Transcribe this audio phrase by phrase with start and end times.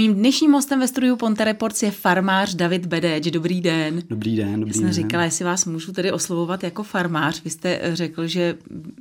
[0.00, 3.24] Mým dnešním hostem ve studiu Ponte Reports je farmář David Bedeč.
[3.24, 4.02] Dobrý den.
[4.10, 4.92] Dobrý den, dobrý Já jsem den.
[4.92, 7.44] říkala, jestli vás můžu tedy oslovovat jako farmář.
[7.44, 8.56] Vy jste řekl, že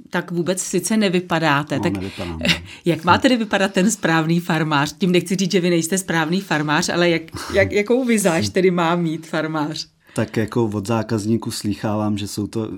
[0.09, 1.77] tak vůbec sice nevypadáte.
[1.77, 2.39] No, tak nevypadám,
[2.85, 4.95] jak má tedy vypadat ten správný farmář?
[4.97, 7.21] Tím nechci říct, že vy nejste správný farmář, ale jak,
[7.53, 9.87] jak, jakou vizáž tedy má mít farmář?
[10.15, 12.69] Tak jako od zákazníků slýchávám, že jsou to,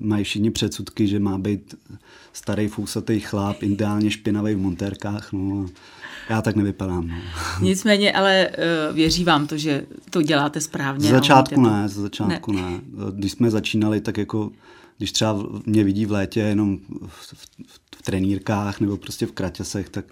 [0.00, 1.74] mají všichni předsudky, že má být
[2.32, 5.68] starý fousatý chlap, ideálně špinavý v montérkách, no
[6.32, 7.08] já tak nevypadám.
[7.08, 7.14] No.
[7.60, 11.08] Nicméně, ale uh, věří vám to, že to děláte správně.
[11.08, 12.62] Z začátku ne, z začátku ne.
[12.62, 12.80] ne.
[13.12, 14.50] Když jsme začínali, tak jako
[14.98, 17.46] když třeba mě vidí v létě jenom v, v,
[17.96, 20.04] v, trenýrkách nebo prostě v kraťasech, tak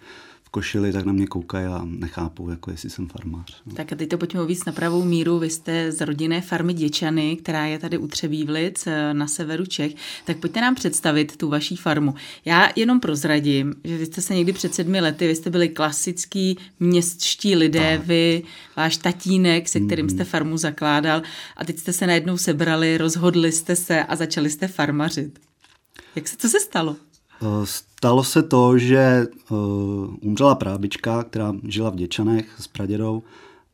[0.50, 3.62] košili, tak na mě koukají a nechápou, jako jestli jsem farmář.
[3.66, 3.74] No.
[3.74, 5.38] Tak a teď to pojďme víc na pravou míru.
[5.38, 9.92] Vy jste z rodinné farmy Děčany, která je tady u Třebívlic eh, na severu Čech.
[10.24, 12.14] Tak pojďte nám představit tu vaší farmu.
[12.44, 16.58] Já jenom prozradím, že vy jste se někdy před sedmi lety, vy jste byli klasický
[16.80, 18.06] městští lidé, tak.
[18.06, 18.42] vy,
[18.76, 20.10] váš tatínek, se kterým mm.
[20.10, 21.22] jste farmu zakládal
[21.56, 25.38] a teď jste se najednou sebrali, rozhodli jste se a začali jste farmařit.
[26.16, 26.96] Jak se, co se stalo?
[27.42, 29.58] Eh, stalo se to, že uh,
[30.20, 33.22] umřela prábička, která žila v Děčanech s pradědou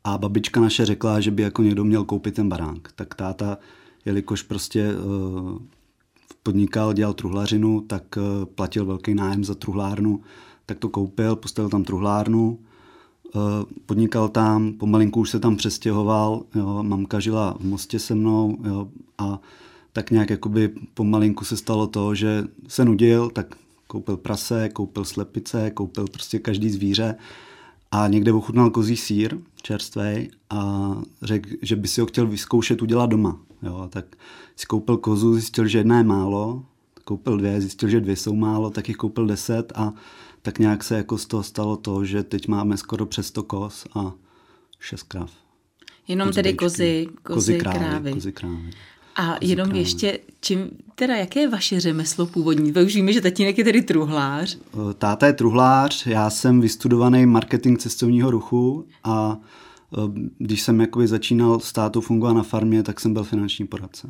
[0.04, 2.92] a babička naše řekla, že by jako někdo měl koupit ten baránk.
[2.96, 3.58] Tak táta,
[4.04, 5.58] jelikož prostě uh,
[6.42, 8.18] podnikal, dělal truhlařinu, tak
[8.54, 10.20] platil velký nájem za truhlárnu,
[10.66, 12.58] tak to koupil, postavil tam truhlárnu,
[13.34, 13.42] uh,
[13.86, 18.88] podnikal tam, pomalinku už se tam přestěhoval, jo, mamka žila v Mostě se mnou jo,
[19.18, 19.40] a
[19.96, 23.54] tak nějak jakoby pomalinku se stalo to, že se nudil, tak
[23.86, 27.14] koupil prase, koupil slepice, koupil prostě každý zvíře
[27.90, 33.10] a někde ochutnal kozí sír čerstvý a řekl, že by si ho chtěl vyzkoušet udělat
[33.10, 33.40] doma.
[33.62, 34.16] Jo, tak
[34.56, 36.64] si koupil kozu, zjistil, že jedna je málo,
[37.04, 39.92] koupil dvě, zjistil, že dvě jsou málo, tak jich koupil deset a
[40.42, 43.86] tak nějak se jako z toho stalo to, že teď máme skoro přes 100 koz
[43.94, 44.12] a
[44.80, 45.30] šest krav.
[46.08, 47.78] Jenom tedy kozy, kozy, kozy krávy.
[47.78, 48.12] krávy.
[48.12, 48.70] Kozy krávy.
[49.16, 49.78] A jenom krávy.
[49.78, 52.72] ještě, čím, teda jaké je vaše řemeslo původní?
[52.72, 54.58] Vy už víme, že tatínek je tedy truhlář.
[54.74, 60.00] Eh, táta je truhlář, já jsem vystudovaný marketing cestovního ruchu a eh,
[60.38, 64.08] když jsem jakoby začínal s tátou fungovat na farmě, tak jsem byl finanční poradce.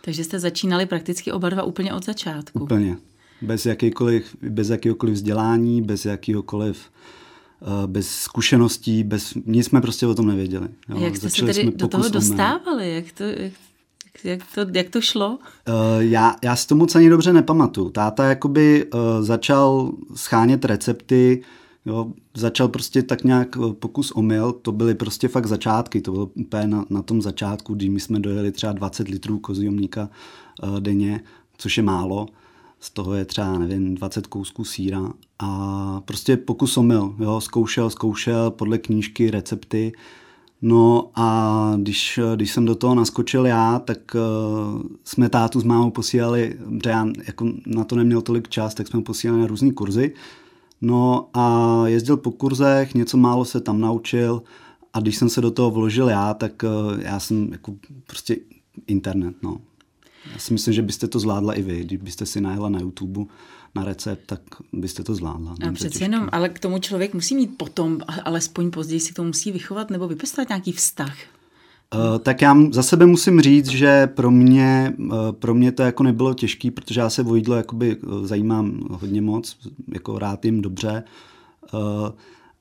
[0.00, 2.60] Takže jste začínali prakticky oba dva úplně od začátku.
[2.64, 2.96] Úplně.
[3.42, 6.78] Bez, jakýkoliv, bez jakýkoliv vzdělání, bez jakýkoliv
[7.62, 10.68] eh, bez zkušeností, bez, nic jsme prostě o tom nevěděli.
[10.88, 10.96] Jo.
[10.98, 12.94] Jak jste Začali se tedy do toho dostávali?
[12.94, 13.52] Jak to, jak,
[14.24, 15.28] jak to, jak to šlo?
[15.28, 17.90] Uh, já, já si to moc ani dobře nepamatuju.
[17.90, 21.42] Táta jakoby uh, začal schánět recepty,
[21.86, 26.66] jo, začal prostě tak nějak pokus omyl, to byly prostě fakt začátky, to bylo úplně
[26.66, 30.08] na, na tom začátku, kdy my jsme dojeli třeba 20 litrů kozího mlíka
[30.62, 31.20] uh, denně,
[31.58, 32.26] což je málo,
[32.80, 38.50] z toho je třeba, nevím, 20 kousků síra a prostě pokus omyl, jo, zkoušel, zkoušel
[38.50, 39.92] podle knížky recepty,
[40.66, 45.90] No a když, když jsem do toho naskočil já, tak uh, jsme tátu s mámou
[45.90, 50.14] posílali, protože já jako na to neměl tolik čas, tak jsme posílali na různé kurzy.
[50.80, 54.42] No a jezdil po kurzech, něco málo se tam naučil
[54.92, 57.74] a když jsem se do toho vložil já, tak uh, já jsem jako
[58.06, 58.36] prostě
[58.86, 59.58] internet, no.
[60.32, 63.24] Já si myslím, že byste to zvládla i vy, kdybyste si najela na YouTube
[63.74, 64.40] na recept, tak
[64.72, 65.54] byste to zvládla.
[65.68, 69.52] A přeci jenom, ale k tomu člověk musí mít potom, alespoň později si to musí
[69.52, 71.16] vychovat nebo vypěstovat nějaký vztah.
[71.94, 76.02] Uh, tak já za sebe musím říct, že pro mě, uh, pro mě to jako
[76.02, 79.56] nebylo těžké, protože já se o jídlo jakoby uh, zajímám hodně moc,
[79.94, 81.04] jako rád jim dobře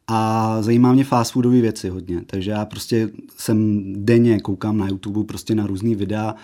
[0.07, 5.23] a zajímá mě fast foodové věci hodně, takže já prostě jsem denně koukám na YouTube
[5.23, 6.35] prostě na různý videa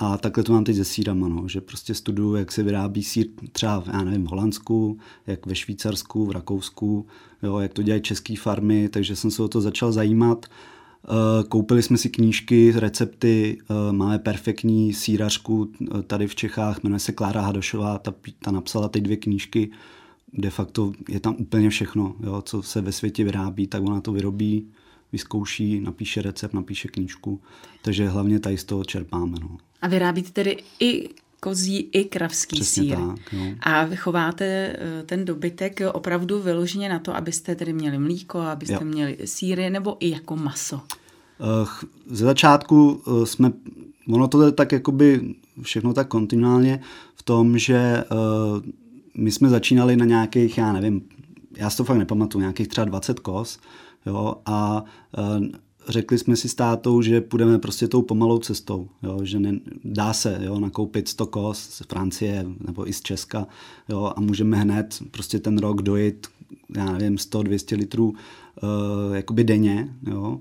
[0.00, 3.26] a takhle to mám teď se sírama, no, že prostě studuju, jak se vyrábí sír
[3.52, 7.06] třeba, já nevím, v Holandsku, jak ve Švýcarsku, v Rakousku,
[7.42, 10.46] jo, jak to dělají české farmy, takže jsem se o to začal zajímat.
[10.46, 17.00] Eh, koupili jsme si knížky, recepty, eh, máme perfektní sírařku eh, tady v Čechách, jmenuje
[17.00, 19.70] se Klára Hadošová, ta, ta napsala ty dvě knížky,
[20.32, 24.12] de facto je tam úplně všechno, jo, co se ve světě vyrábí, tak ona to
[24.12, 24.70] vyrobí,
[25.12, 27.40] vyzkouší, napíše recept, napíše knížku,
[27.82, 29.38] takže hlavně tady z toho čerpáme.
[29.40, 29.58] No.
[29.82, 31.08] A vyrábíte tedy i
[31.40, 32.96] kozí i kravský Přesně sír.
[32.96, 33.44] Tak, jo.
[33.60, 38.84] A vychováte eh, ten dobytek opravdu vyloženě na to, abyste tedy měli mlíko, abyste jo.
[38.84, 40.80] měli síry, nebo i jako maso?
[41.40, 43.52] Eh, ze začátku eh, jsme,
[44.08, 46.80] ono to je tak jakoby všechno tak kontinuálně
[47.14, 48.04] v tom, že
[49.16, 51.02] my jsme začínali na nějakých, já nevím,
[51.56, 53.58] já si to fakt nepamatuju, nějakých třeba 20 kos,
[54.08, 54.84] jo, a
[55.88, 60.12] řekli jsme si s tátou, že půjdeme prostě tou pomalou cestou, jo, že ne, dá
[60.12, 63.46] se jo, nakoupit 100 kos z Francie nebo i z Česka
[63.88, 66.26] jo, a můžeme hned prostě ten rok dojít
[66.76, 70.40] já nevím, 100-200 litrů uh, jakoby denně, jo.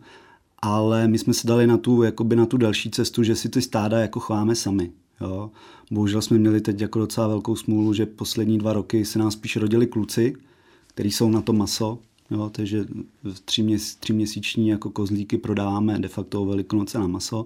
[0.61, 3.61] Ale my jsme se dali na tu, jakoby na tu další cestu, že si ty
[3.61, 4.91] stáda jako chováme sami.
[5.21, 5.51] Jo.
[5.91, 9.55] Bohužel jsme měli teď jako docela velkou smůlu, že poslední dva roky se nám spíš
[9.55, 10.35] rodili kluci,
[10.87, 11.99] kteří jsou na to maso,
[12.31, 12.85] jo, takže
[13.45, 17.45] tři, měs, tři měsíční jako kozlíky prodáváme de facto o velikonoce na maso.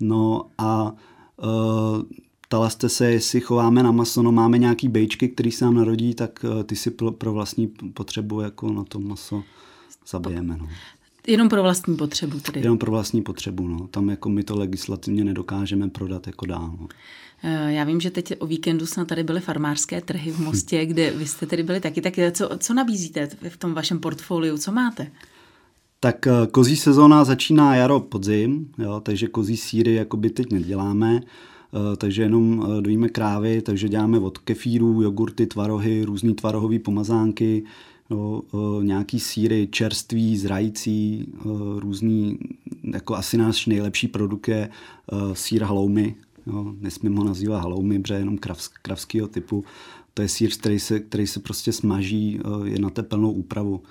[0.00, 0.92] No a
[1.36, 2.02] uh,
[2.40, 6.14] ptala jste se, jestli chováme na maso, no máme nějaký bejčky, který se nám narodí,
[6.14, 9.42] tak uh, ty si pro, pro vlastní potřebu jako na to maso
[10.08, 10.56] zabijeme.
[10.56, 10.68] No.
[11.30, 12.60] Jenom pro vlastní potřebu tedy.
[12.60, 13.88] Jenom pro vlastní potřebu, no.
[13.88, 16.74] Tam jako my to legislativně nedokážeme prodat jako dál.
[16.80, 16.88] No.
[17.42, 21.10] Eh, já vím, že teď o víkendu snad tady byly farmářské trhy v Mostě, kde
[21.10, 22.00] vy jste tedy byli taky.
[22.00, 24.58] Tak co, co nabízíte v tom vašem portfoliu?
[24.58, 25.10] Co máte?
[26.00, 31.96] Tak eh, kozí sezóna začíná jaro, podzim, jo, takže kozí síry jakoby teď neděláme, eh,
[31.96, 37.64] takže jenom dojíme krávy, takže děláme od kefíru, jogurty, tvarohy, různé tvarohové pomazánky,
[38.10, 38.42] jo,
[38.82, 41.26] nějaký síry čerství, zrající,
[41.76, 42.38] různý,
[42.82, 44.68] jako asi náš nejlepší produkt je
[45.34, 46.16] sír haloumy,
[46.46, 49.64] Jo, nesmím ho nazývat haloumy, protože jenom kravsk, kravského typu.
[50.14, 53.82] To je sír, který se, který se prostě smaží, eh, je na tepelnou úpravu.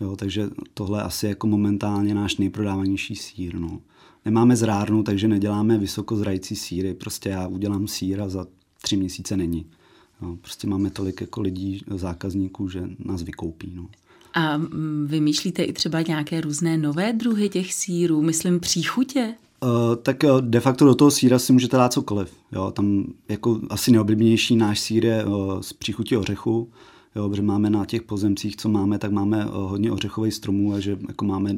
[0.00, 3.54] Jo, takže tohle asi jako momentálně náš nejprodávanější sír.
[3.54, 3.80] No.
[4.24, 6.94] Nemáme zrárnu, takže neděláme vysokozrající síry.
[6.94, 8.46] Prostě já udělám sír a za
[8.82, 9.66] tři měsíce není.
[10.22, 13.72] Jo, prostě máme tolik jako lidí, zákazníků, že nás vykoupí.
[13.74, 13.88] No.
[14.34, 19.34] A mm, vymýšlíte i třeba nějaké různé nové druhy těch sírů, myslím příchutě?
[19.62, 22.32] Uh, tak de facto do toho síra si můžete dát cokoliv.
[22.52, 22.70] Jo?
[22.70, 26.68] Tam jako asi neoblíbenější náš sír je uh, z příchutí ořechu,
[27.16, 27.28] jo?
[27.28, 30.98] protože máme na těch pozemcích, co máme, tak máme uh, hodně ořechových stromů a že
[31.08, 31.56] jako máme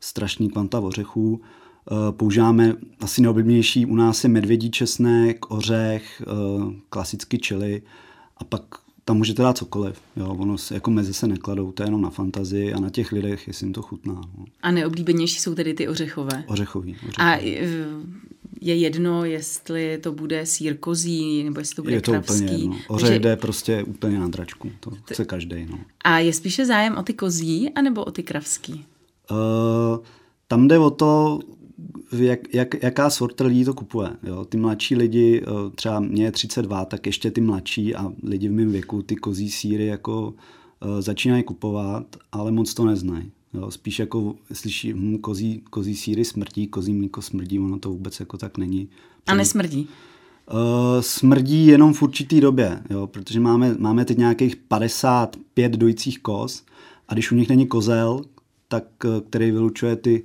[0.00, 1.40] strašný kvanta ořechů.
[1.90, 6.22] Uh, používáme asi neoblíbenější u nás je medvědí česnek, ořech,
[6.56, 7.82] uh, klasicky čili
[8.36, 8.62] a pak
[9.04, 10.00] tam můžete dát cokoliv.
[10.16, 13.12] Jo, ono se, jako mezi se nekladou, to je jenom na fantazii a na těch
[13.12, 14.14] lidech, jestli jim to chutná.
[14.14, 14.44] No.
[14.62, 16.44] A neoblíbenější jsou tedy ty ořechové?
[16.46, 16.92] Ořechový.
[16.92, 17.16] ořechový.
[17.16, 17.66] A e,
[18.60, 22.34] je jedno, jestli to bude sír kozí, nebo jestli to bude Je to kravský.
[22.34, 22.76] úplně jedno.
[22.88, 23.20] Ořech Takže...
[23.20, 25.66] jde prostě úplně na dračku, to chce každý.
[25.70, 25.78] No.
[26.04, 28.84] A je spíše zájem o ty kozí, anebo o ty kravský?
[29.30, 30.04] Uh,
[30.48, 31.40] tam jde o to,
[32.12, 34.10] jak, jak, jaká sorta lidí to kupuje.
[34.22, 34.44] Jo?
[34.44, 38.52] Ty mladší lidi, eh, třeba mě je 32, tak ještě ty mladší a lidi v
[38.52, 40.34] mém věku ty kozí síry jako
[40.84, 43.30] uh, začínají kupovat, ale moc to neznají.
[43.54, 43.70] Jo?
[43.70, 48.38] Spíš jako slyší, hm, kozí, kozí síry smrdí, kozí mlíko smrdí, ono to vůbec jako
[48.38, 48.88] tak není.
[49.26, 49.88] A nesmrdí?
[50.52, 53.06] Uh, smrdí jenom v určitý době, jo?
[53.06, 56.64] protože máme, máme teď nějakých 55 dojících koz
[57.08, 58.20] a když u nich není kozel,
[58.68, 58.84] tak,
[59.28, 60.22] který vylučuje ty,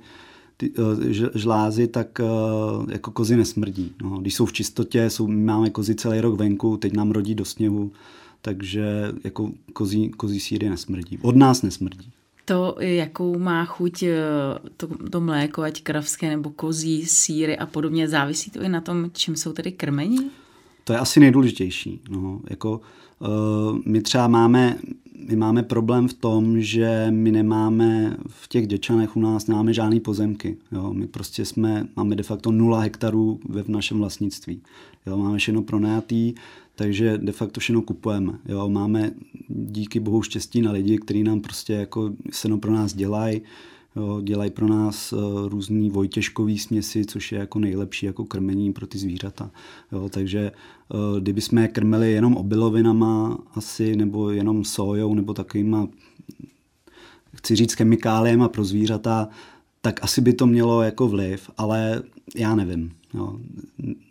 [0.60, 1.00] ty uh,
[1.34, 3.92] žlázy, tak uh, jako kozy nesmrdí.
[4.02, 7.44] No, když jsou v čistotě, jsou, máme kozy celý rok venku, teď nám rodí do
[7.44, 7.92] sněhu,
[8.42, 11.18] takže jako kozí, kozí síry nesmrdí.
[11.22, 12.12] Od nás nesmrdí.
[12.44, 14.16] To, jakou má chuť eh,
[14.76, 19.10] to, to mléko, ať kravské nebo kozí, síry a podobně, závisí to i na tom,
[19.12, 20.30] čím jsou tedy krmení?
[20.84, 22.00] To je asi nejdůležitější.
[22.10, 22.80] No, jako,
[23.18, 24.78] uh, my třeba máme
[25.26, 30.00] my máme problém v tom, že my nemáme v těch děčanech u nás nemáme žádné
[30.00, 30.56] pozemky.
[30.72, 30.92] Jo.
[30.92, 34.62] My prostě jsme, máme de facto nula hektarů ve v našem vlastnictví.
[35.06, 35.16] Jo.
[35.16, 36.34] Máme všechno pronajatý,
[36.74, 38.32] takže de facto všechno kupujeme.
[38.46, 38.68] Jo.
[38.68, 39.10] Máme
[39.48, 43.40] díky bohu štěstí na lidi, kteří nám prostě jako seno pro nás dělají
[43.96, 48.86] Jo, dělají pro nás uh, různý vojtěžkový směsi, což je jako nejlepší jako krmení pro
[48.86, 49.50] ty zvířata.
[49.92, 50.52] Jo, takže
[50.88, 55.88] uh, kdyby jsme je krmili jenom obilovinama asi, nebo jenom sojou, nebo takovýma,
[57.34, 59.28] chci říct, chemikáliema pro zvířata,
[59.80, 62.02] tak asi by to mělo jako vliv, ale
[62.36, 62.92] já nevím.
[63.14, 63.38] Jo,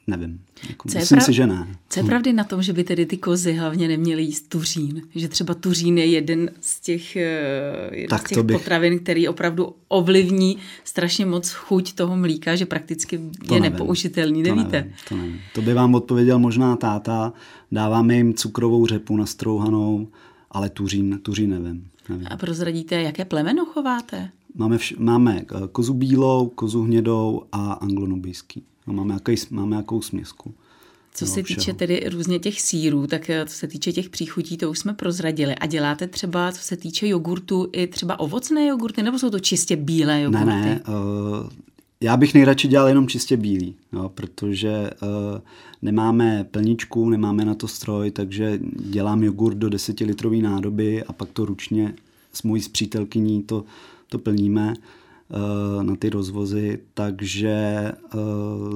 [0.07, 0.41] nevím.
[0.69, 1.25] Jako, co myslím prav...
[1.25, 1.67] si, že ne.
[1.89, 2.07] Co je hm.
[2.07, 5.01] pravdy na tom, že by tedy ty kozy hlavně neměly jíst tuřín?
[5.15, 8.57] Že třeba tuřín je jeden z těch, eh, jeden tak z těch bych...
[8.57, 13.73] potravin, který opravdu ovlivní strašně moc chuť toho mlíka, že prakticky to je nevím.
[13.73, 14.77] nepoužitelný, to nevíte?
[14.77, 15.41] Nevím, to nevím.
[15.53, 17.33] To by vám odpověděl možná táta.
[17.71, 20.07] Dáváme jim cukrovou řepu nastrouhanou,
[20.51, 21.87] ale tuřín, tuřín nevím.
[22.09, 22.27] nevím.
[22.29, 24.29] A prozradíte, jaké plemeno chováte?
[24.57, 28.63] Máme, vš- máme eh, kozu bílou, kozu hnědou a anglonubijský.
[28.87, 30.53] No, máme, jaký, máme jakou směsku.
[31.13, 31.77] Co no, se týče všeho.
[31.77, 35.55] tedy různě těch sírů, tak eh, co se týče těch příchutí, to už jsme prozradili.
[35.55, 39.75] A děláte třeba, co se týče jogurtu, i třeba ovocné jogurty, nebo jsou to čistě
[39.75, 40.45] bílé jogurty?
[40.45, 40.81] Ne, ne.
[40.87, 41.49] Uh,
[42.01, 45.41] já bych nejradši dělal jenom čistě bílý, no, protože uh,
[45.81, 51.29] nemáme plničku, nemáme na to stroj, takže dělám jogurt do 10 litrové nádoby a pak
[51.29, 51.93] to ručně
[52.33, 53.63] s mojí přítelkyní to,
[54.09, 54.73] to plníme.
[55.81, 57.91] na ty rozvozy, takže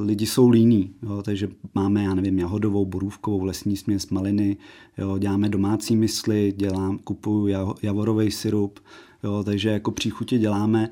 [0.04, 4.58] lidi jsou líní, jo, takže máme, já nevím, jahodovou, borůvkovou, lesní směs, maliny,
[4.98, 7.48] jo, děláme domácí mysli, dělám, kupuju
[7.82, 8.80] javorový syrup,
[9.24, 10.90] jo, takže jako příchutě děláme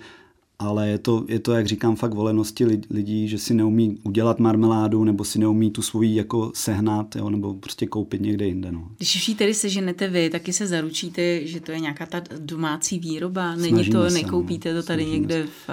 [0.60, 5.04] ale je to, je to, jak říkám, fakt volenosti lidí, že si neumí udělat marmeládu
[5.04, 8.72] nebo si neumí tu svoji jako sehnat jo, nebo prostě koupit někde jinde.
[8.72, 8.88] No.
[8.98, 13.00] Když už ji tedy seženete vy, taky se zaručíte, že to je nějaká ta domácí
[13.00, 14.82] výroba, není Snažíme to, se, nekoupíte no.
[14.82, 15.70] to tady někde v,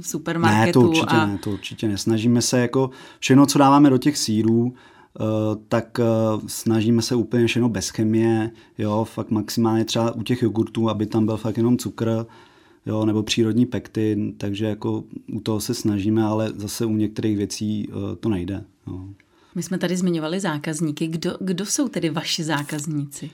[0.00, 0.80] v supermarketu.
[0.80, 1.26] Ne, to určitě a...
[1.26, 1.98] ne, to určitě ne.
[1.98, 2.90] Snažíme se jako
[3.20, 4.74] všechno, co dáváme do těch sírů,
[5.20, 10.42] Uh, tak uh, snažíme se úplně všechno bez chemie, jo, fakt maximálně třeba u těch
[10.42, 12.26] jogurtů, aby tam byl fakt jenom cukr,
[12.86, 17.88] jo, nebo přírodní pektin, takže jako u toho se snažíme, ale zase u některých věcí
[17.88, 18.64] uh, to nejde.
[18.86, 19.08] Jo.
[19.54, 21.06] My jsme tady zmiňovali zákazníky.
[21.06, 23.30] Kdo, kdo jsou tedy vaši zákazníci?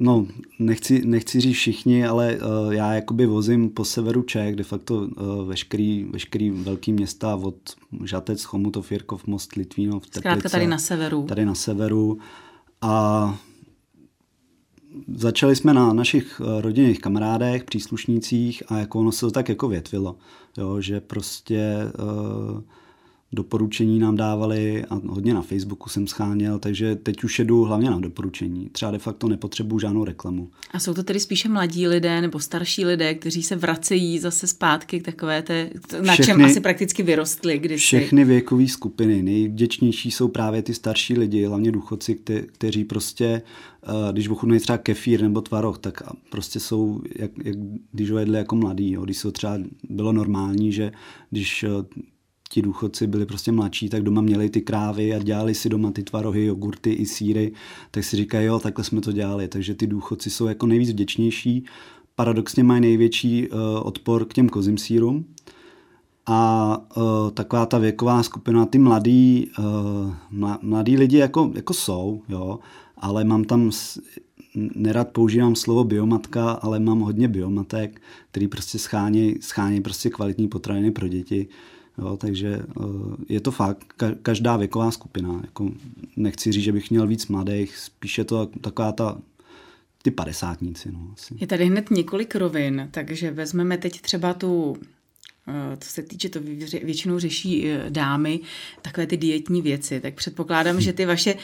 [0.00, 0.26] No,
[0.58, 5.08] nechci, nechci říct všichni, ale uh, já jakoby vozím po severu Čech, de facto uh,
[5.48, 7.56] veškerý, veškerý velký města od
[8.04, 10.20] Žatec, Chomutov, Jirkov, Most, Litvínov, Teplice.
[10.20, 11.22] Zkrátka tady na severu.
[11.22, 12.18] Tady na severu.
[12.82, 13.38] A
[15.16, 19.68] začali jsme na našich eh, rodinných kamarádech, příslušnících a jako ono se to tak jako
[19.68, 20.16] větvilo,
[20.58, 22.60] jo, že prostě uh,
[23.34, 28.00] doporučení nám dávali a hodně na Facebooku jsem scháněl, takže teď už jedu hlavně na
[28.00, 28.68] doporučení.
[28.72, 30.48] Třeba de facto nepotřebuju žádnou reklamu.
[30.70, 35.00] A jsou to tedy spíše mladí lidé nebo starší lidé, kteří se vracejí zase zpátky
[35.00, 35.70] k takové té,
[36.02, 37.80] na všechny, čem asi prakticky vyrostli kdysi.
[37.80, 39.22] Všechny věkové skupiny.
[39.22, 43.42] Nejvděčnější jsou právě ty starší lidi, hlavně důchodci, kte, kteří prostě,
[43.82, 47.56] eh, když ochutnají třeba kefír nebo tvaroh, tak prostě jsou, jak, jak
[47.92, 48.92] když ho jedli jako mladý.
[48.92, 49.04] Jo.
[49.04, 50.92] Když se třeba bylo normální, že
[51.30, 51.68] když eh,
[52.54, 56.02] ti důchodci byli prostě mladší, tak doma měli ty krávy a dělali si doma ty
[56.02, 57.52] tvarohy, jogurty i síry,
[57.90, 59.48] tak si říkají, jo, takhle jsme to dělali.
[59.48, 61.64] Takže ty důchodci jsou jako nejvíc vděčnější.
[62.14, 65.24] Paradoxně mají největší uh, odpor k těm kozím sírům.
[66.26, 72.58] A uh, taková ta věková skupina, ty mladí, uh, mladí lidi jako, jako jsou, jo,
[72.96, 73.70] ale mám tam
[74.74, 80.90] nerad používám slovo biomatka, ale mám hodně biomatek, který prostě schání, schání prostě kvalitní potraviny
[80.90, 81.48] pro děti.
[81.98, 82.84] Jo, takže eh,
[83.28, 85.40] je to fakt, každá věková skupina.
[85.44, 85.70] Jako
[86.16, 89.18] nechci říct, že bych měl víc mladých, spíše to taková ta
[90.02, 90.92] ty padesátníci.
[90.92, 91.34] No, asi.
[91.40, 94.76] Je tady hned několik rovin, takže vezmeme teď třeba tu
[95.78, 96.40] co se týče, to
[96.82, 98.40] většinou řeší eh, dámy,
[98.82, 101.34] takové ty dietní věci, tak předpokládám, že ty vaše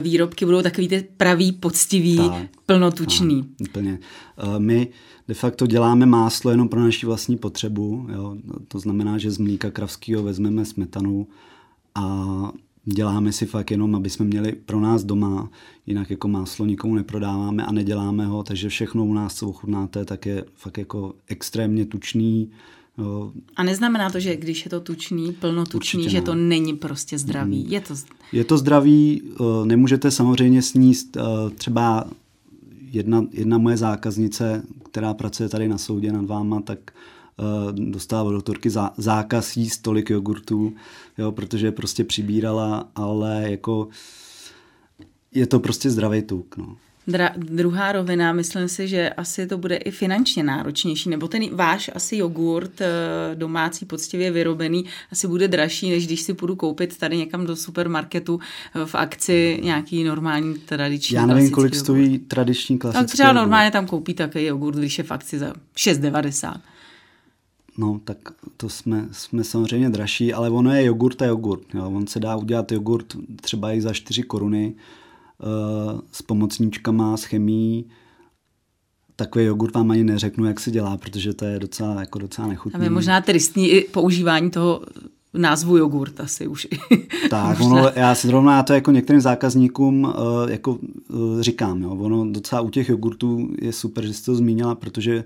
[0.00, 3.42] výrobky budou takový ty pravý, poctivý, tak, plnotučný.
[3.42, 3.98] Tak, úplně.
[4.58, 4.88] My
[5.28, 8.06] de facto děláme máslo jenom pro naši vlastní potřebu.
[8.12, 8.36] Jo.
[8.68, 11.26] To znamená, že z mlíka kravského vezmeme smetanu
[11.94, 12.52] a
[12.84, 15.50] děláme si fakt jenom, aby jsme měli pro nás doma,
[15.86, 20.26] jinak jako máslo nikomu neprodáváme a neděláme ho, takže všechno u nás, co ochutnáte, tak
[20.26, 22.50] je fakt jako extrémně tučný.
[22.98, 23.32] Jo.
[23.56, 27.64] A neznamená to, že když je to tučný, plnotučný, že to není prostě zdravý?
[27.64, 27.72] Mm.
[27.72, 27.94] Je to...
[28.32, 31.20] je to zdravý, eh, nemůžete samozřejmě sníst eh,
[31.50, 32.04] třeba
[32.92, 36.78] jedna, jedna moje zákaznice, která pracuje tady na soudě nad váma, tak
[37.36, 40.72] uh, dostala od doktorky zá, zákaz jíst tolik jogurtů,
[41.18, 43.88] jo, protože prostě přibírala, ale jako
[45.34, 46.56] je to prostě zdravý tuk.
[46.56, 46.76] No.
[47.08, 51.90] Dra- druhá rovina, myslím si, že asi to bude i finančně náročnější, nebo ten váš
[51.94, 52.86] asi jogurt eh,
[53.34, 58.40] domácí poctivě vyrobený asi bude dražší, než když si půjdu koupit tady někam do supermarketu
[58.82, 61.84] eh, v akci nějaký normální tradiční Já nevím, kolik jogurt.
[61.84, 63.40] stojí tradiční klasický Tak třeba jogurt.
[63.40, 66.60] normálně tam koupí takový jogurt, když je v akci za 6,90.
[67.78, 68.16] No, tak
[68.56, 71.74] to jsme, jsme samozřejmě dražší, ale ono je jogurt a jogurt.
[71.74, 71.90] Jo.
[71.90, 73.06] On se dá udělat jogurt
[73.40, 74.74] třeba i za 4 koruny,
[76.12, 77.86] s pomocníčkama, s chemií,
[79.16, 82.80] takový jogurt vám ani neřeknu, jak se dělá, protože to je docela, jako docela nechutný.
[82.80, 84.80] A je možná tristní i používání toho
[85.34, 86.66] názvu jogurt asi už.
[87.30, 91.90] Tak, ono, já si zrovna to jako některým zákazníkům uh, jako uh, říkám, jo.
[91.90, 95.24] ono docela u těch jogurtů je super, že jsi to zmínila, protože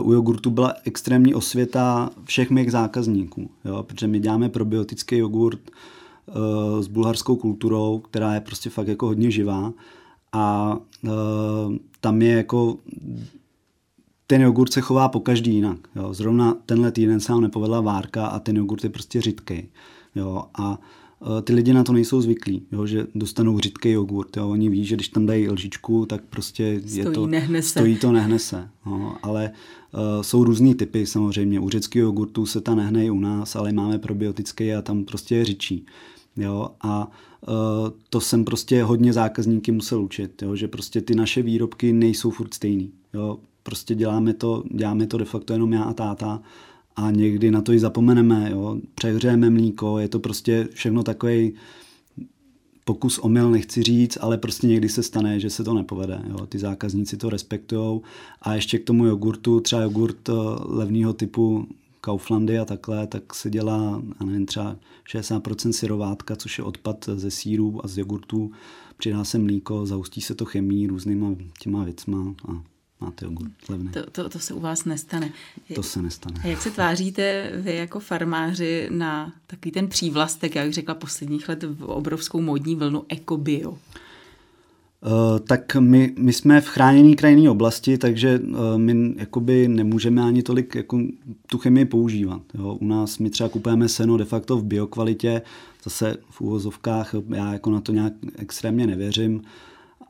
[0.00, 5.60] uh, u jogurtu byla extrémní osvěta všech mých zákazníků, jo, protože my děláme probiotický jogurt,
[5.60, 5.70] Eh,
[6.80, 9.72] s bulharskou kulturou, která je prostě fakt jako hodně živá
[10.34, 11.10] a uh,
[12.00, 12.76] tam je jako
[14.26, 15.78] ten jogurt se chová po každý jinak.
[15.96, 16.14] Jo.
[16.14, 19.68] Zrovna tenhle týden se nám nepovedla várka a ten jogurt je prostě řidký.
[20.14, 20.44] Jo.
[20.54, 20.78] A
[21.20, 24.36] uh, ty lidi na to nejsou zvyklí, jo, že dostanou řidký jogurt.
[24.36, 24.48] Jo.
[24.48, 27.68] Oni ví, že když tam dají lžičku, tak prostě stojí, je to, nehnese.
[27.68, 28.68] stojí to, nehnese.
[28.86, 29.12] Jo.
[29.22, 29.50] Ale
[29.92, 31.60] uh, jsou různý typy samozřejmě.
[31.60, 35.34] U řeckého jogurtu se ta nehne i u nás, ale máme probiotický a tam prostě
[35.34, 35.86] je řičí.
[36.36, 36.68] Jo?
[36.80, 37.10] A
[37.48, 37.54] uh,
[38.10, 40.56] to jsem prostě hodně zákazníky musel učit, jo?
[40.56, 42.92] že prostě ty naše výrobky nejsou furt stejný.
[43.14, 43.38] Jo?
[43.64, 46.42] prostě děláme to, děláme to de facto jenom já a táta
[46.96, 48.76] a někdy na to i zapomeneme, jo.
[48.94, 51.52] přehřejeme mlíko, je to prostě všechno takový
[52.84, 56.22] pokus omyl, nechci říct, ale prostě někdy se stane, že se to nepovede.
[56.28, 56.46] Jo.
[56.46, 58.00] Ty zákazníci to respektují.
[58.42, 60.32] A ještě k tomu jogurtu, třeba jogurt eh,
[60.64, 61.66] levného typu
[62.04, 64.76] Kauflandy a takhle, tak se dělá, já nevím, třeba
[65.14, 68.52] 60% syrovátka, což je odpad ze sírů a z jogurtů.
[68.96, 72.62] Přidá se mlíko, zaustí se to chemí různýma těma věcma a
[73.00, 73.88] máte jogurt levný.
[73.88, 75.32] To, to, to se u vás nestane.
[75.74, 76.40] To se nestane.
[76.44, 81.62] A jak se tváříte vy jako farmáři na takový ten přívlastek, jak řekla posledních let,
[81.62, 83.70] v obrovskou modní vlnu ekobio?
[83.70, 83.78] Uh,
[85.46, 90.74] tak my, my jsme v chráněné krajinné oblasti, takže uh, my jakoby nemůžeme ani tolik
[90.74, 91.00] jako
[91.46, 92.42] tu chemii používat.
[92.54, 92.78] Jo.
[92.80, 95.42] U nás my třeba kupujeme seno de facto v biokvalitě,
[95.84, 99.42] zase v úvozovkách, já jako na to nějak extrémně nevěřím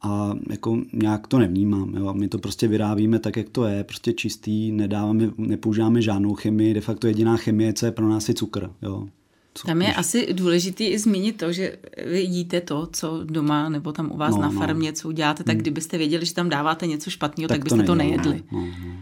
[0.02, 1.94] a jako nějak to nevnímám.
[1.94, 2.14] Jo.
[2.14, 6.80] My to prostě vyrábíme tak, jak to je, prostě čistý, nedáváme, nepoužíváme žádnou chemii, de
[6.80, 8.70] facto jediná chemie, co je pro nás je cukr.
[8.82, 9.06] Jo.
[9.54, 9.98] Co tam je když...
[9.98, 14.34] asi důležité i zmínit to, že vy jíte to, co doma nebo tam u vás
[14.34, 14.60] no, na no.
[14.60, 15.62] farmě, co uděláte, tak hmm.
[15.62, 18.42] kdybyste věděli, že tam dáváte něco špatného, tak, tak byste to, to nejedli.
[18.52, 18.94] No, no, no.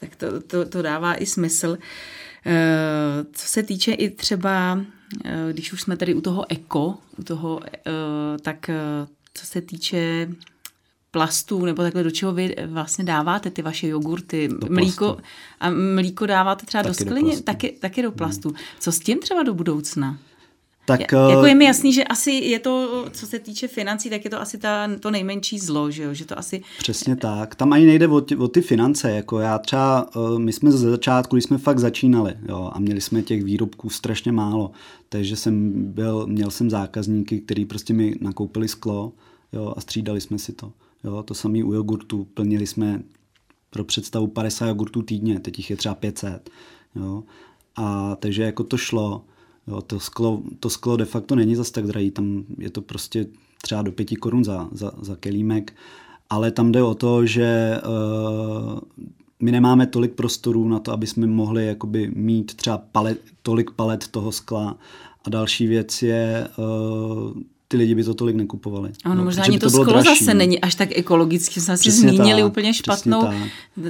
[0.00, 1.78] Tak to, to, to dává i smysl.
[2.46, 4.80] Eh, co se týče i třeba,
[5.24, 7.90] eh, když už jsme tady u toho eko, u toho, eh,
[8.42, 8.70] tak
[9.34, 10.28] co se týče
[11.16, 15.22] plastů, nebo takhle do čeho vy vlastně dáváte ty vaše jogurty, do mlíko plastu.
[15.60, 18.48] a mlíko dáváte třeba taky do sklině, do taky, taky do plastu.
[18.48, 18.58] Hmm.
[18.80, 20.18] Co s tím třeba do budoucna?
[20.86, 24.24] Tak, je, jako je mi jasný, že asi je to, co se týče financí, tak
[24.24, 26.14] je to asi ta, to nejmenší zlo, že, jo?
[26.14, 26.62] že to asi...
[26.78, 27.54] Přesně tak.
[27.54, 29.10] Tam ani nejde o ty, o ty finance.
[29.10, 30.08] Jako já třeba,
[30.38, 34.32] my jsme ze začátku, když jsme fakt začínali jo, a měli jsme těch výrobků strašně
[34.32, 34.70] málo,
[35.08, 39.12] takže jsem byl, měl jsem zákazníky, kteří prostě mi nakoupili sklo
[39.52, 40.72] jo, a střídali jsme si to.
[41.04, 42.24] Jo, to samé u jogurtu.
[42.34, 43.02] Plnili jsme
[43.70, 46.50] pro představu 50 jogurtů týdně, teď jich je třeba 500.
[46.96, 47.24] Jo.
[47.76, 49.24] A takže jako to šlo.
[49.66, 53.26] Jo, to, sklo, to sklo de facto není zas tak drahý, tam je to prostě
[53.62, 55.74] třeba do 5 korun za, za, za kelímek,
[56.30, 58.80] ale tam jde o to, že uh,
[59.42, 64.08] my nemáme tolik prostorů na to, aby jsme mohli jakoby mít třeba palet, tolik palet
[64.08, 64.78] toho skla.
[65.24, 68.90] A další věc je, uh, ty lidi by to tolik nekupovali.
[69.04, 70.24] Ano, no, možná ani to, to sklo dražší.
[70.24, 73.28] zase není až tak ekologicky, jsme si zmínili tak, úplně špatnou.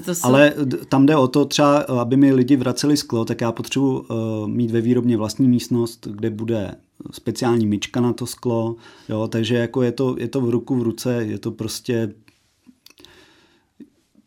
[0.05, 0.27] To jsou...
[0.27, 0.55] Ale
[0.89, 4.07] tam jde o to třeba, aby mi lidi vraceli sklo, tak já potřebuji uh,
[4.49, 6.75] mít ve výrobně vlastní místnost, kde bude
[7.12, 8.77] speciální myčka na to sklo,
[9.09, 12.15] jo, takže jako je to, je to v ruku v ruce, je to prostě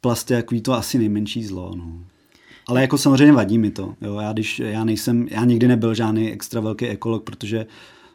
[0.01, 1.71] plast je jako to asi nejmenší zlo.
[1.75, 2.03] No.
[2.67, 3.95] Ale jako samozřejmě vadí mi to.
[4.01, 4.19] Jo.
[4.19, 7.65] Já, když, já, nejsem, já nikdy nebyl žádný extra velký ekolog, protože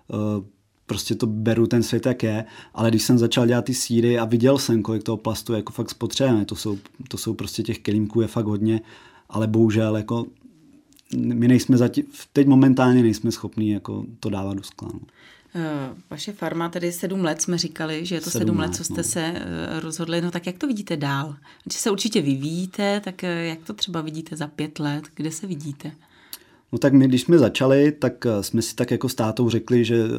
[0.08, 0.44] uh,
[0.86, 2.44] prostě to beru ten svět, jak je,
[2.74, 5.90] ale když jsem začal dělat ty síry a viděl jsem, kolik toho plastu jako fakt
[5.90, 8.80] spotřebujeme, to jsou, to jsou prostě těch kelímků je fakt hodně,
[9.28, 10.26] ale bohužel jako
[11.16, 14.88] my nejsme zatím, teď momentálně nejsme schopní jako to dávat do skla.
[14.94, 15.00] No.
[15.56, 18.84] Eh, vaše farma, tedy sedm let jsme říkali, že je to sedm, sedm let, co
[18.84, 19.04] jste no.
[19.04, 20.20] se eh, rozhodli.
[20.20, 21.36] No tak jak to vidíte dál?
[21.64, 25.04] Když se určitě vyvíjíte, tak eh, jak to třeba vidíte za pět let?
[25.14, 25.92] Kde se vidíte?
[26.74, 30.04] No tak my, když jsme začali, tak eh, jsme si tak jako státou řekli, že
[30.04, 30.10] uh,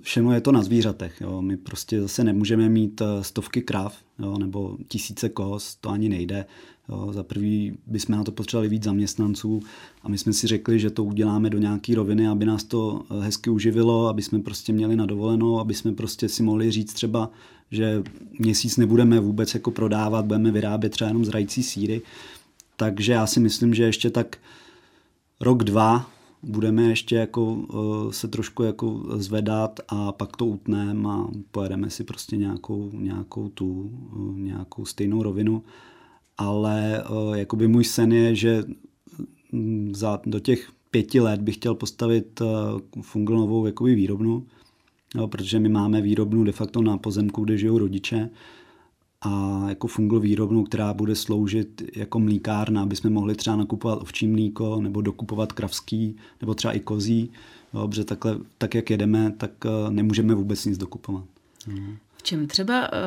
[0.00, 1.20] všechno je to na zvířatech.
[1.20, 1.42] Jo.
[1.42, 6.46] My prostě zase nemůžeme mít uh, stovky krav jo, nebo tisíce kos, to ani nejde.
[6.88, 7.12] Jo.
[7.12, 9.60] Za prvý bychom na to potřebovali víc zaměstnanců
[10.02, 13.50] a my jsme si řekli, že to uděláme do nějaké roviny, aby nás to hezky
[13.50, 17.30] uživilo, aby jsme prostě měli na dovolenou, aby jsme prostě si mohli říct třeba,
[17.70, 18.02] že
[18.38, 22.02] měsíc nebudeme vůbec jako prodávat, budeme vyrábět třeba jenom zrající síry.
[22.76, 24.38] Takže já si myslím, že ještě tak
[25.40, 26.10] rok, dva
[26.42, 32.04] budeme ještě jako uh, se trošku jako zvedat a pak to utneme a pojedeme si
[32.04, 33.66] prostě nějakou, nějakou tu,
[34.16, 35.62] uh, nějakou stejnou rovinu.
[36.38, 38.64] Ale uh, jakoby můj sen je, že
[39.52, 42.42] mm, za, do těch pěti let bych chtěl postavit
[43.02, 44.46] funglnovou jakoby výrobnu,
[45.26, 48.30] protože my máme výrobnu de facto na pozemku, kde žijou rodiče
[49.20, 54.26] a jako fungl výrobnu, která bude sloužit jako mlíkárna, aby jsme mohli třeba nakupovat ovčí
[54.26, 57.30] mlíko nebo dokupovat kravský nebo třeba i kozí.
[57.72, 61.24] Dobře, takhle, tak jak jedeme, tak eh, nemůžeme vůbec nic dokupovat.
[61.66, 61.96] Mhm.
[62.16, 62.98] V čem třeba eh,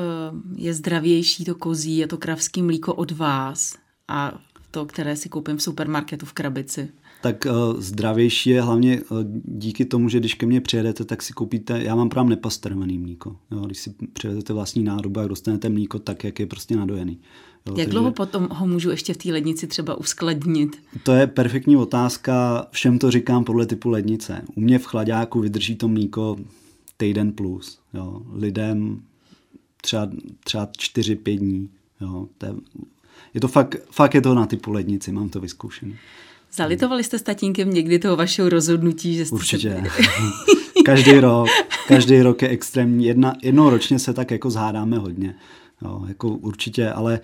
[0.55, 4.39] je zdravější to kozí a to kravský mlíko od vás a
[4.71, 6.89] to, které si koupím v supermarketu v krabici?
[7.21, 11.33] tak uh, zdravější je hlavně uh, díky tomu, že když ke mně přijedete, tak si
[11.33, 13.35] koupíte, já mám právě nepasterovaný mlíko.
[13.51, 17.19] Jo, když si přijedete vlastní nádobu a dostanete mlíko tak, jak je prostě nadojený.
[17.65, 17.89] Jo, Jak takže...
[17.89, 20.81] dlouho potom ho můžu ještě v té lednici třeba uskladnit?
[21.03, 24.41] To je perfektní otázka, všem to říkám podle typu lednice.
[24.55, 26.37] U mě v chladáku vydrží to mlíko
[26.97, 27.79] týden plus.
[27.93, 28.21] Jo.
[28.33, 29.01] Lidem
[29.81, 30.09] třeba,
[30.43, 31.69] třeba 4-5 dní.
[32.01, 32.27] Jo.
[32.37, 32.53] To je
[33.33, 35.95] je to fakt, fakt je to na typu lednici, mám to vyzkoušené.
[36.53, 39.83] Zalitovali jste s tatínkem někdy toho vašeho rozhodnutí, že jste Určitě.
[39.95, 40.03] Se...
[40.85, 41.47] každý rok,
[41.87, 43.05] každý rok je extrémní.
[43.05, 45.35] Jedna, jednou ročně se tak jako zhádáme hodně.
[45.81, 47.19] Jo, jako určitě, ale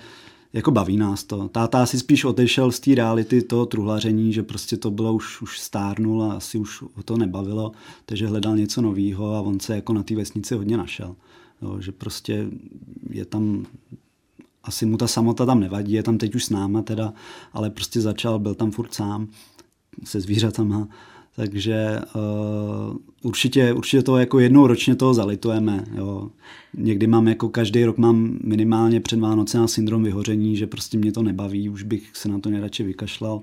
[0.54, 1.48] jako baví nás to.
[1.48, 5.60] Táta si spíš odešel z té reality toho truhlaření, že prostě to bylo už, už
[5.60, 7.72] stárnul a asi už ho to nebavilo,
[8.06, 11.16] takže hledal něco nového a on se jako na té vesnici hodně našel.
[11.62, 12.48] Jo, že prostě
[13.10, 13.66] je tam
[14.68, 17.14] asi mu ta samota tam nevadí, je tam teď už s náma teda,
[17.54, 19.28] ale prostě začal, byl tam furt sám
[20.04, 20.88] se zvířatama,
[21.36, 25.86] takže uh, určitě, určitě to jako jednou ročně toho zalitujeme.
[25.96, 26.30] Jo.
[26.78, 31.12] Někdy mám jako každý rok mám minimálně před Vánoce na syndrom vyhoření, že prostě mě
[31.12, 33.42] to nebaví, už bych se na to nejradši vykašlal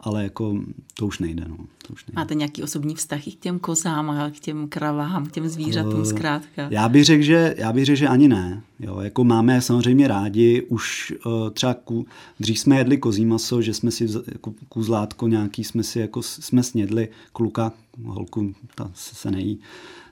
[0.00, 0.58] ale jako
[0.94, 1.44] to už nejde.
[1.48, 1.56] No.
[1.56, 2.20] To už nejde.
[2.20, 6.00] Máte nějaký osobní vztah i k těm kozám a k těm kravám, k těm zvířatům
[6.00, 6.68] uh, zkrátka?
[6.70, 8.62] Já bych řekl, že, já bych řekl, že ani ne.
[8.80, 12.06] Jo, jako máme samozřejmě rádi, už uh, třeba ku,
[12.40, 16.62] dřív jsme jedli kozí maso, že jsme si jako kůzlátko nějaký jsme si jako jsme
[16.62, 17.72] snědli, kluka,
[18.04, 19.60] holku, ta se, se nejí.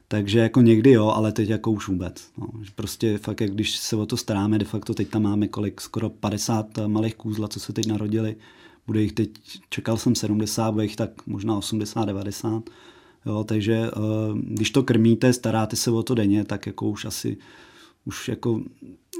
[0.08, 2.30] Takže jako někdy jo, ale teď jako už vůbec.
[2.38, 2.46] No.
[2.74, 6.10] Prostě fakt, jak když se o to staráme, de facto teď tam máme kolik, skoro
[6.10, 8.36] 50 malých kůzla, co se teď narodili,
[8.86, 9.30] bude jich teď,
[9.68, 12.70] čekal jsem 70, bude jich tak možná 80, 90.
[13.26, 13.90] Jo, takže eh,
[14.34, 17.36] když to krmíte, staráte se o to denně, tak jako už asi
[18.04, 18.60] už jako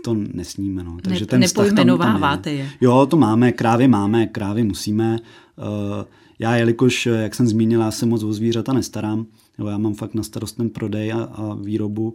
[0.05, 0.85] to nesníme.
[0.85, 0.96] No.
[1.03, 2.70] Takže ne, ten nepojmenováváte tam, tam je.
[2.81, 5.18] Jo, to máme, krávy máme, krávy musíme.
[5.59, 6.05] Eh,
[6.38, 9.27] já, jelikož, jak jsem zmínil, já se moc o zvířata nestarám,
[9.59, 12.14] jo, já mám fakt na starost ten prodej a, a výrobu,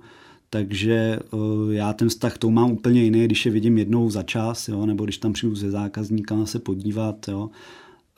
[0.50, 4.68] takže uh, já ten vztah to mám úplně jiný, když je vidím jednou za čas,
[4.68, 7.50] jo, nebo když tam přijdu se zákazníkama se podívat, jo,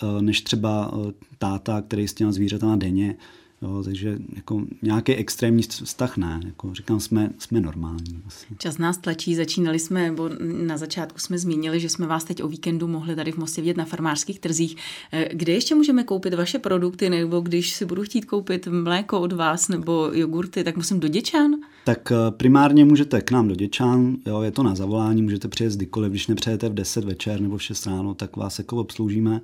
[0.04, 3.16] uh, než třeba uh, táta, který s těma zvířatama denně.
[3.62, 8.22] Jo, takže jako nějaký extrémní vztah ne, jako říkám, jsme, jsme normální.
[8.28, 8.46] Asi.
[8.58, 12.48] Čas nás tlačí, začínali jsme, nebo na začátku jsme zmínili, že jsme vás teď o
[12.48, 14.76] víkendu mohli tady v Mostě vidět na farmářských trzích.
[15.12, 19.34] Eh, kde ještě můžeme koupit vaše produkty, nebo když si budu chtít koupit mléko od
[19.34, 21.52] vás nebo jogurty, tak musím do Děčan?
[21.86, 25.74] Tak eh, primárně můžete k nám do Děčan, jo, je to na zavolání, můžete přijet
[25.74, 29.42] kdykoliv, když nepřejete v 10 večer nebo v 6 ráno, tak vás jako obsloužíme.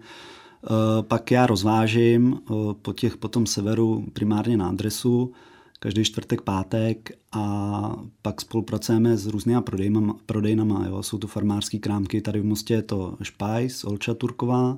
[0.65, 5.31] Eh, pak já rozvážím eh, po, těch, po tom severu primárně na adresu
[5.79, 10.85] každý čtvrtek, pátek a pak spolupracujeme s různými prodejnama, prodejnama.
[10.87, 11.03] Jo.
[11.03, 14.77] Jsou to farmářské krámky, tady v Mostě je to Špajs, Olča Turková,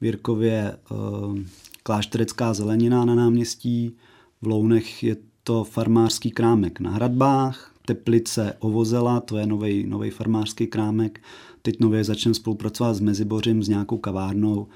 [0.00, 1.38] v Jirkově uh,
[1.82, 3.96] klášterecká zelenina na náměstí,
[4.42, 9.46] v Lounech je to farmářský krámek na Hradbách, Teplice Ovozela, to je
[9.86, 11.20] nový farmářský krámek.
[11.62, 14.66] Teď nově začneme spolupracovat s Mezibořím, s nějakou kavárnou,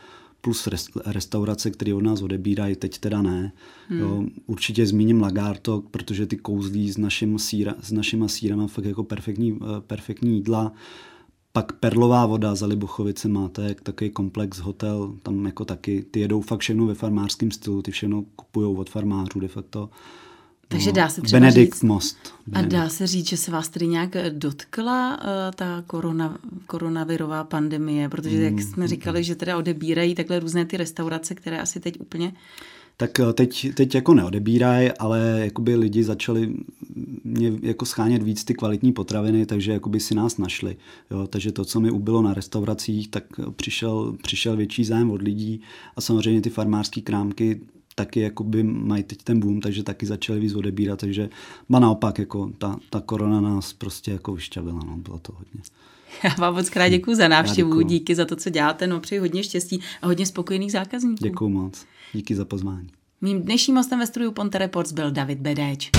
[0.46, 0.68] plus
[1.06, 3.52] restaurace, které od nás odebírají, teď teda ne.
[3.88, 4.00] Hmm.
[4.00, 9.04] Jo, určitě zmíním Lagarto, protože ty kouzlí s, našim síra, s našima sírama fakt jako
[9.04, 10.72] perfektní, eh, perfektní jídla.
[11.52, 16.61] Pak Perlová voda za Libuchovice máte takový komplex hotel, tam jako taky, ty jedou fakt
[16.61, 19.90] všechno ve farmářském stylu, ty všechno kupují od farmářů de facto.
[20.68, 22.16] Takže dá se třeba Benedikt říct, Most.
[22.46, 22.74] Benedikt.
[22.74, 25.24] A dá se říct, že se vás tedy nějak dotkla uh,
[25.55, 30.76] ta korona, koronavirová pandemie, protože jak jsme mm, říkali, že teda odebírají takhle různé ty
[30.76, 32.33] restaurace, které asi teď úplně
[32.96, 36.55] tak eh, teď, teď jako neodebírají, ale jakoby lidi začali
[37.24, 40.76] mě jako schánět víc ty kvalitní potraviny, takže jakoby si nás našli.
[41.11, 43.24] Jo, takže to, co mi ubylo na restauracích, tak
[43.57, 45.61] přišel, přišel větší zájem od lidí
[45.96, 47.61] a samozřejmě ty farmářské krámky
[47.98, 51.28] taky jakoby mají teď ten boom, takže taky začali víc odebírat, takže
[51.68, 55.61] ma naopak, jako ta, ta korona nás prostě jako vyšťavila, no, bylo to hodně.
[56.24, 59.42] Já vám moc krát děkuji za návštěvu, díky za to, co děláte, no přeji hodně
[59.42, 61.24] štěstí a hodně spokojených zákazníků.
[61.24, 62.88] Děkuji moc, díky za pozvání.
[63.20, 65.90] Mým dnešním hostem ve studiu Ponte Reports byl David Bedéč.